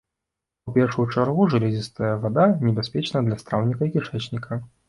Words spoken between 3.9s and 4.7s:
і кішэчніка.